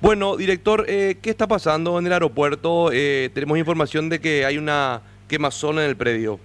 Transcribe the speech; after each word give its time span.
Bueno, 0.00 0.36
director, 0.36 0.84
eh, 0.86 1.16
¿qué 1.20 1.30
está 1.30 1.48
pasando 1.48 1.98
en 1.98 2.06
el 2.06 2.12
aeropuerto? 2.12 2.90
Eh, 2.92 3.30
tenemos 3.34 3.58
información 3.58 4.08
de 4.08 4.20
que 4.20 4.44
hay 4.44 4.56
una 4.56 5.02
quemazón 5.26 5.80
en 5.80 5.86
el 5.86 5.96
predio. 5.96 6.38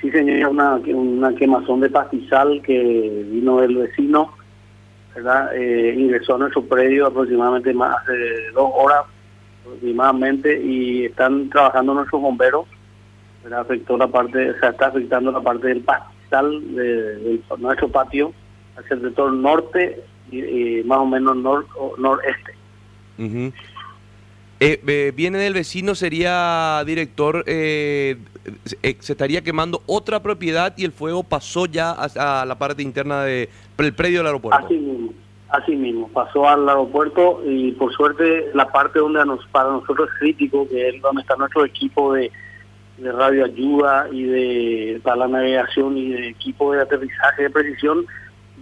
Sí, 0.00 0.10
señor, 0.10 0.50
una, 0.50 0.74
una 0.74 1.32
quemazón 1.36 1.80
de 1.80 1.88
pastizal 1.88 2.60
que 2.62 3.24
vino 3.30 3.60
del 3.60 3.76
vecino, 3.76 4.32
¿verdad? 5.14 5.54
Eh, 5.54 5.94
ingresó 5.96 6.34
a 6.34 6.38
nuestro 6.38 6.64
predio 6.64 7.06
aproximadamente 7.06 7.72
más 7.72 8.04
de 8.06 8.50
dos 8.50 8.72
horas 8.74 9.04
aproximadamente 9.64 10.60
y 10.60 11.04
están 11.04 11.48
trabajando 11.48 11.94
nuestros 11.94 12.20
bomberos. 12.20 12.66
Afectó 13.56 13.96
la 13.96 14.08
parte, 14.08 14.50
o 14.50 14.58
sea, 14.58 14.70
está 14.70 14.86
afectando 14.86 15.30
la 15.30 15.40
parte 15.40 15.68
del 15.68 15.82
pastizal 15.82 16.74
de, 16.74 17.40
nuestro 17.58 17.88
patio 17.88 18.32
hacia 18.76 18.96
el 18.96 19.02
sector 19.02 19.32
norte 19.32 20.02
y, 20.30 20.82
más 20.84 20.98
o 20.98 21.06
menos 21.06 21.36
nor, 21.36 21.66
noreste. 21.98 22.54
Eh, 24.64 25.12
viene 25.16 25.38
del 25.38 25.54
vecino, 25.54 25.96
sería 25.96 26.84
director, 26.86 27.42
eh, 27.48 28.16
eh, 28.82 28.96
se 29.00 29.12
estaría 29.12 29.42
quemando 29.42 29.82
otra 29.86 30.22
propiedad 30.22 30.72
y 30.76 30.84
el 30.84 30.92
fuego 30.92 31.24
pasó 31.24 31.66
ya 31.66 31.90
a, 31.90 32.44
la 32.46 32.58
parte 32.58 32.80
interna 32.80 33.24
del 33.24 33.48
predio 33.96 34.18
del 34.18 34.26
aeropuerto. 34.28 34.64
Así 34.64 34.78
mismo, 34.78 35.12
así 35.48 35.74
mismo, 35.74 36.08
pasó 36.08 36.48
al 36.48 36.68
aeropuerto 36.68 37.42
y 37.44 37.72
por 37.72 37.92
suerte 37.92 38.50
la 38.54 38.70
parte 38.70 39.00
donde 39.00 39.26
nos, 39.26 39.44
para 39.48 39.68
nosotros 39.68 40.08
es 40.12 40.18
crítico, 40.20 40.68
que 40.68 40.90
es 40.90 41.02
donde 41.02 41.22
está 41.22 41.34
nuestro 41.34 41.64
equipo 41.64 42.14
de, 42.14 42.30
de 42.98 43.10
radioayuda 43.10 44.10
y 44.12 44.22
de 44.22 45.00
para 45.02 45.16
la 45.16 45.28
navegación 45.28 45.98
y 45.98 46.10
de 46.10 46.28
equipo 46.28 46.72
de 46.72 46.82
aterrizaje 46.82 47.42
de 47.42 47.50
precisión, 47.50 48.06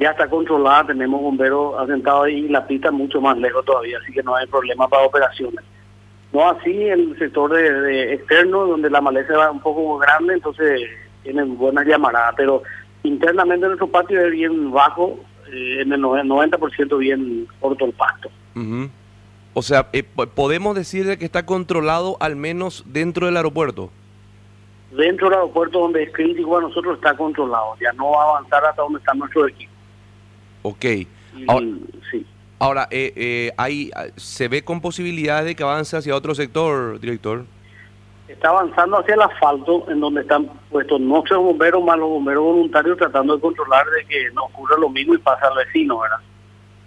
ya 0.00 0.12
está 0.12 0.28
controlada, 0.28 0.86
tenemos 0.86 1.20
bomberos 1.20 1.78
asentados 1.78 2.24
ahí 2.24 2.46
y 2.46 2.48
la 2.48 2.66
pista 2.66 2.90
mucho 2.90 3.20
más 3.20 3.36
lejos 3.36 3.64
todavía, 3.66 3.98
así 4.02 4.12
que 4.12 4.22
no 4.22 4.34
hay 4.34 4.46
problema 4.46 4.88
para 4.88 5.04
operaciones. 5.04 5.62
No 6.32 6.48
así 6.48 6.84
el 6.84 7.18
sector 7.18 7.52
de, 7.52 8.14
externo, 8.14 8.66
donde 8.66 8.88
la 8.88 9.02
maleza 9.02 9.36
va 9.36 9.50
un 9.50 9.60
poco 9.60 9.98
grande, 9.98 10.34
entonces 10.34 10.88
tienen 11.22 11.58
buenas 11.58 11.86
llamaradas, 11.86 12.32
pero 12.34 12.62
internamente 13.02 13.66
nuestro 13.66 13.88
patio 13.88 14.24
es 14.24 14.32
bien 14.32 14.70
bajo, 14.70 15.20
eh, 15.52 15.82
en 15.82 15.92
el 15.92 16.00
90% 16.00 16.96
bien 16.96 17.46
corto 17.60 17.84
el 17.84 17.92
pasto. 17.92 18.30
O 19.52 19.62
sea, 19.62 19.88
eh, 19.92 20.02
¿podemos 20.02 20.76
decir 20.76 21.18
que 21.18 21.24
está 21.26 21.44
controlado 21.44 22.16
al 22.20 22.36
menos 22.36 22.84
dentro 22.86 23.26
del 23.26 23.36
aeropuerto? 23.36 23.90
Dentro 24.92 25.28
del 25.28 25.40
aeropuerto 25.40 25.80
donde 25.80 26.04
es 26.04 26.12
crítico 26.12 26.56
a 26.56 26.62
nosotros 26.62 26.96
está 26.96 27.14
controlado, 27.14 27.76
ya 27.82 27.92
no 27.92 28.12
va 28.12 28.22
a 28.22 28.28
avanzar 28.30 28.64
hasta 28.64 28.80
donde 28.80 29.00
está 29.00 29.12
nuestro 29.12 29.46
equipo. 29.46 29.72
Ok. 30.62 30.84
sí. 32.10 32.26
Ahora, 32.62 32.88
eh, 32.90 33.12
eh, 33.16 33.52
hay, 33.56 33.90
¿se 34.16 34.46
ve 34.48 34.62
con 34.62 34.82
posibilidades 34.82 35.46
de 35.46 35.54
que 35.54 35.62
avance 35.62 35.96
hacia 35.96 36.14
otro 36.14 36.34
sector, 36.34 37.00
director? 37.00 37.44
Está 38.28 38.50
avanzando 38.50 38.98
hacia 38.98 39.14
el 39.14 39.22
asfalto, 39.22 39.90
en 39.90 39.98
donde 39.98 40.20
están 40.20 40.46
puestos 40.68 41.00
nuestros 41.00 41.42
bomberos 41.42 41.82
más 41.82 41.98
los 41.98 42.10
bomberos 42.10 42.44
voluntarios 42.44 42.98
tratando 42.98 43.34
de 43.34 43.40
controlar 43.40 43.86
de 43.86 44.04
que 44.04 44.30
no 44.34 44.44
ocurra 44.44 44.76
lo 44.78 44.90
mismo 44.90 45.14
y 45.14 45.18
pasa 45.18 45.48
al 45.48 45.56
vecino, 45.56 46.00
¿verdad? 46.00 46.18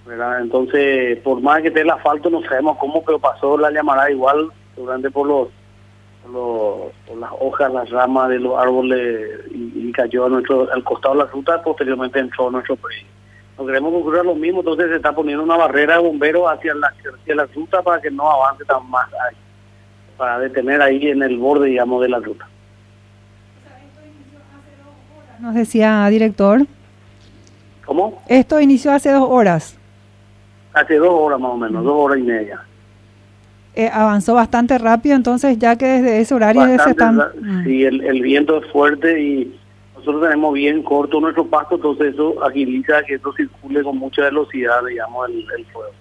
¿verdad? 0.05 0.41
Entonces, 0.41 1.17
por 1.21 1.41
más 1.41 1.63
que 1.63 1.69
esté 1.69 1.81
el 1.81 1.89
asfalto, 1.89 2.29
no 2.29 2.43
sabemos 2.43 2.77
cómo, 2.77 3.03
pero 3.03 3.17
pasó 3.17 3.57
la 3.57 3.71
llamada 3.71 4.11
igual, 4.11 4.51
durante 4.77 5.09
por 5.09 5.27
los, 5.27 5.47
por, 6.31 7.17
las 7.17 7.31
hojas, 7.39 7.73
las 7.73 7.89
ramas 7.89 8.29
de 8.29 8.37
los 8.37 8.55
árboles 8.59 9.41
y, 9.49 9.91
cayó 9.91 10.27
a 10.27 10.29
nuestro, 10.29 10.71
al 10.71 10.83
costado 10.83 11.15
de 11.15 11.23
la 11.23 11.31
ruta, 11.31 11.63
posteriormente 11.63 12.19
entró 12.19 12.49
a 12.49 12.51
nuestro 12.51 12.75
predio 12.75 13.12
no 13.57 13.65
queremos 13.65 13.91
que 13.91 13.97
ocurra 13.97 14.23
lo 14.23 14.35
mismo, 14.35 14.59
entonces 14.59 14.89
se 14.89 14.95
está 14.95 15.13
poniendo 15.13 15.43
una 15.43 15.57
barrera 15.57 15.97
de 15.97 16.03
bomberos 16.03 16.51
hacia 16.51 16.73
la, 16.73 16.87
hacia 16.87 17.35
la 17.35 17.45
ruta 17.45 17.81
para 17.81 18.01
que 18.01 18.09
no 18.09 18.29
avance 18.29 18.65
tan 18.65 18.89
más 18.89 19.07
ahí, 19.13 19.35
para 20.17 20.39
detener 20.39 20.81
ahí 20.81 21.07
en 21.07 21.21
el 21.21 21.37
borde, 21.37 21.67
digamos, 21.67 22.01
de 22.01 22.09
la 22.09 22.19
ruta. 22.19 22.47
Nos 25.39 25.55
decía 25.55 26.07
director. 26.09 26.65
¿Cómo? 27.85 28.21
Esto 28.27 28.61
inició 28.61 28.91
hace 28.91 29.11
dos 29.11 29.27
horas. 29.29 29.77
Hace 30.73 30.95
dos 30.95 31.11
horas 31.11 31.39
más 31.39 31.51
o 31.51 31.57
menos, 31.57 31.83
dos 31.83 31.93
horas 31.95 32.17
y 32.17 32.23
media. 32.23 32.61
Eh, 33.75 33.89
avanzó 33.91 34.35
bastante 34.35 34.77
rápido, 34.77 35.15
entonces 35.15 35.57
ya 35.59 35.75
que 35.75 35.85
desde 35.85 36.21
ese 36.21 36.33
horario 36.33 36.63
se 36.83 36.91
están... 36.91 37.21
Sí, 37.65 37.83
el, 37.83 38.01
el 38.01 38.21
viento 38.21 38.63
es 38.63 38.71
fuerte 38.71 39.19
y 39.19 39.59
nosotros 40.03 40.23
tenemos 40.23 40.53
bien 40.53 40.83
corto 40.83 41.21
nuestro 41.21 41.45
pasto, 41.45 41.75
entonces 41.75 42.13
eso 42.13 42.43
agiliza 42.43 43.01
que 43.03 43.15
eso 43.15 43.31
circule 43.31 43.81
con 43.83 43.97
mucha 43.97 44.23
velocidad, 44.23 44.83
digamos, 44.85 45.29
el, 45.29 45.65
fuego. 45.67 45.93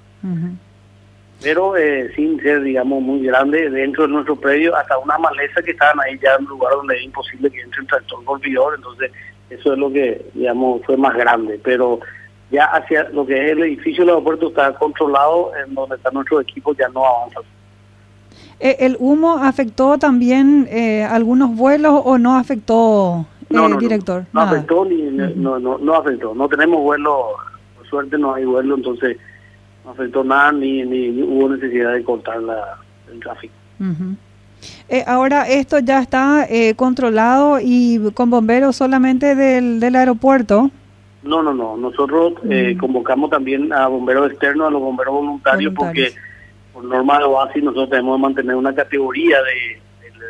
Pero 1.41 1.77
eh, 1.77 2.11
sin 2.17 2.41
ser, 2.41 2.63
digamos, 2.63 3.01
muy 3.01 3.25
grande, 3.25 3.71
dentro 3.71 4.09
de 4.09 4.13
nuestro 4.13 4.35
predio, 4.35 4.75
hasta 4.75 4.99
una 4.99 5.19
maleza 5.19 5.63
que 5.63 5.71
estaban 5.71 6.01
ahí 6.01 6.19
ya 6.21 6.35
en 6.35 6.43
un 6.45 6.51
lugar 6.51 6.73
donde 6.75 6.97
es 6.97 7.05
imposible 7.05 7.49
que 7.49 7.61
entre 7.61 7.81
un 7.81 7.87
tractor 7.87 8.25
golpeador, 8.25 8.75
entonces 8.75 9.13
eso 9.51 9.73
es 9.73 9.79
lo 9.79 9.93
que, 9.93 10.25
digamos, 10.35 10.83
fue 10.85 10.97
más 10.97 11.15
grande. 11.15 11.61
Pero 11.63 12.01
ya 12.51 12.65
hacia 12.65 13.09
lo 13.11 13.25
que 13.25 13.35
es 13.35 13.53
el 13.53 13.63
edificio 13.63 14.03
del 14.03 14.11
aeropuerto 14.11 14.49
está 14.49 14.75
controlado, 14.75 15.53
en 15.65 15.75
donde 15.75 15.95
está 15.95 16.11
nuestro 16.11 16.41
equipo 16.41 16.75
ya 16.75 16.89
no 16.89 17.07
avanza. 17.07 17.41
Eh, 18.59 18.77
¿El 18.81 18.97
humo 18.99 19.39
afectó 19.39 19.97
también 19.99 20.67
eh, 20.71 21.05
algunos 21.05 21.55
vuelos 21.55 22.03
o 22.05 22.19
no 22.19 22.37
afectó 22.37 23.27
no, 23.53 23.69
no, 23.69 23.77
director. 23.77 24.25
No, 24.33 24.41
afectó 24.41 24.85
ni, 24.85 25.03
no, 25.03 25.59
no, 25.59 25.79
no 25.79 25.95
afectó. 25.95 26.35
No 26.35 26.49
tenemos 26.49 26.81
vuelo, 26.81 27.29
por 27.77 27.87
suerte 27.87 28.19
no 28.19 28.35
hay 28.35 28.45
vuelo, 28.45 28.75
entonces 28.77 29.17
no 29.85 29.91
afectó 29.93 30.25
nada 30.25 30.53
ni, 30.53 30.83
ni, 30.83 31.23
hubo 31.23 31.49
necesidad 31.49 31.93
de 31.93 32.03
cortar 32.05 32.43
la, 32.43 32.79
el 33.13 33.21
tráfico. 33.21 33.55
eh, 34.89 35.05
ahora 35.07 35.49
esto 35.49 35.79
ya 35.79 36.01
está 36.01 36.47
eh, 36.49 36.75
controlado 36.75 37.59
y 37.61 38.01
con 38.15 38.31
bomberos 38.31 38.77
solamente 38.77 39.35
del, 39.35 39.81
del 39.81 39.97
aeropuerto. 39.97 40.71
No, 41.23 41.43
no, 41.43 41.55
no. 41.55 41.77
Nosotros 41.77 42.35
eh, 42.51 42.77
convocamos 42.79 43.31
también 43.31 43.73
a 43.73 43.87
bomberos 43.87 44.31
externos, 44.31 44.69
a 44.69 44.71
los 44.71 44.81
bomberos 44.81 45.15
voluntarios, 45.15 45.73
porque 45.75 46.13
por 46.73 46.85
norma 46.85 47.19
de 47.19 47.27
base 47.27 47.61
nosotros 47.61 47.91
tenemos 47.91 48.17
que 48.17 48.23
mantener 48.23 48.57
una 48.57 48.75
categoría 48.75 49.39
de 49.43 49.82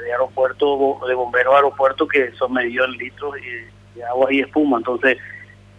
de 0.05 0.13
aeropuerto, 0.13 0.99
de 1.07 1.15
bomberos 1.15 1.55
aeropuerto 1.55 2.07
que 2.07 2.33
son 2.33 2.53
medidos 2.53 2.89
en 2.89 2.99
litros 2.99 3.35
de 3.95 4.05
agua 4.05 4.33
y 4.33 4.41
espuma. 4.41 4.79
Entonces, 4.79 5.19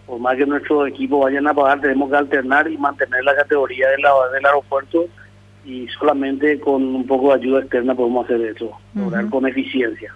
por 0.05 0.19
más 0.19 0.35
que 0.37 0.45
nuestros 0.45 0.87
equipos 0.87 1.23
vayan 1.23 1.47
a 1.47 1.53
pagar, 1.53 1.81
tenemos 1.81 2.09
que 2.09 2.17
alternar 2.17 2.69
y 2.69 2.77
mantener 2.77 3.23
la 3.23 3.35
categoría 3.35 3.89
de 3.89 3.97
la, 3.99 4.11
del 4.33 4.45
aeropuerto 4.45 5.05
y 5.65 5.87
solamente 5.99 6.59
con 6.59 6.83
un 6.83 7.07
poco 7.07 7.29
de 7.29 7.35
ayuda 7.35 7.59
externa 7.61 7.95
podemos 7.95 8.25
hacer 8.25 8.41
eso, 8.41 8.71
lograr 8.93 9.29
con 9.29 9.47
eficiencia. 9.47 10.13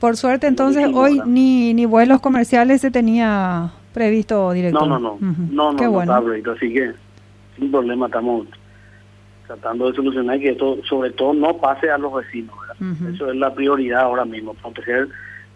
Por 0.00 0.16
suerte, 0.16 0.46
entonces, 0.46 0.88
hoy 0.92 1.20
ni, 1.24 1.72
ni 1.74 1.86
vuelos 1.86 2.20
comerciales 2.20 2.80
se 2.80 2.90
tenía 2.90 3.70
previsto, 3.92 4.52
director. 4.52 4.86
No, 4.86 4.98
no, 4.98 5.16
no, 5.20 5.32
no, 5.50 5.72
no, 5.72 5.90
bueno. 5.90 6.12
así 6.12 6.74
que 6.74 6.92
sin 7.56 7.70
problema 7.70 8.06
estamos 8.06 8.46
tratando 9.46 9.88
de 9.88 9.96
solucionar 9.96 10.38
que 10.38 10.50
esto 10.50 10.78
sobre 10.88 11.10
todo 11.10 11.34
no 11.34 11.56
pase 11.58 11.90
a 11.90 11.98
los 11.98 12.14
vecinos. 12.14 12.54
Eso 13.12 13.30
es 13.30 13.36
la 13.36 13.54
prioridad 13.54 14.02
ahora 14.02 14.24
mismo, 14.24 14.54
proteger 14.54 15.08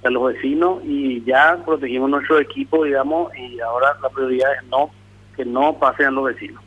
a 0.04 0.10
los 0.10 0.32
vecinos 0.32 0.80
y 0.84 1.22
ya 1.24 1.58
protegimos 1.64 2.10
nuestro 2.10 2.38
equipo, 2.38 2.84
digamos, 2.84 3.32
y 3.36 3.58
ahora 3.60 3.96
la 4.00 4.08
prioridad 4.08 4.48
es 4.54 4.68
no 4.70 4.90
que 5.36 5.44
no 5.44 5.78
pasen 5.78 6.06
a 6.06 6.10
los 6.10 6.24
vecinos. 6.24 6.62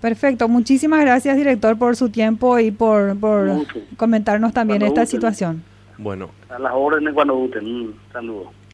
Perfecto, 0.00 0.48
muchísimas 0.48 1.00
gracias 1.00 1.36
director 1.36 1.78
por 1.78 1.94
su 1.94 2.08
tiempo 2.10 2.58
y 2.58 2.70
por, 2.70 3.18
por 3.18 3.50
comentarnos 3.96 4.52
también 4.52 4.82
esta 4.82 5.04
situación. 5.04 5.62
Bueno. 5.98 6.30
A 6.48 6.58
las 6.58 6.72
órdenes 6.74 7.12
cuando 7.12 7.34
gusten, 7.36 7.66
un 7.66 7.94
saludo. 8.12 8.50